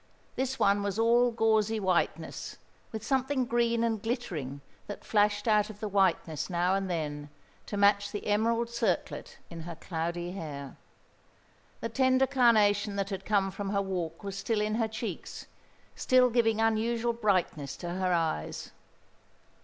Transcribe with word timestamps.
This 0.35 0.57
one 0.57 0.81
was 0.81 0.97
all 0.97 1.29
gauzy 1.31 1.79
whiteness, 1.79 2.57
with 2.91 3.05
something 3.05 3.45
green 3.45 3.83
and 3.83 4.01
glittering 4.01 4.61
that 4.87 5.05
flashed 5.05 5.47
out 5.47 5.69
of 5.69 5.79
the 5.79 5.87
whiteness 5.87 6.49
now 6.49 6.73
and 6.73 6.89
then, 6.89 7.29
to 7.67 7.77
match 7.77 8.11
the 8.11 8.25
emerald 8.25 8.67
circlet 8.67 9.37
in 9.51 9.61
her 9.61 9.75
cloudy 9.75 10.31
hair. 10.31 10.75
The 11.81 11.89
tender 11.89 12.25
carnation 12.25 12.95
that 12.95 13.11
had 13.11 13.25
come 13.25 13.51
from 13.51 13.69
her 13.69 13.79
walk 13.83 14.23
was 14.23 14.35
still 14.35 14.59
in 14.59 14.73
her 14.73 14.87
cheeks, 14.87 15.45
still 15.93 16.31
giving 16.31 16.59
unusual 16.59 17.13
brightness 17.13 17.77
to 17.77 17.89
her 17.89 18.11
eyes. 18.11 18.71